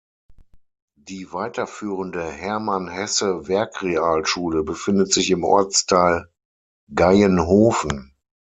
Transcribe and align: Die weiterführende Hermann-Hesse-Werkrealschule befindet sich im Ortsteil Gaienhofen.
Die 0.97 1.31
weiterführende 1.31 2.23
Hermann-Hesse-Werkrealschule 2.23 4.63
befindet 4.63 5.13
sich 5.13 5.29
im 5.29 5.43
Ortsteil 5.43 6.27
Gaienhofen. 6.95 8.11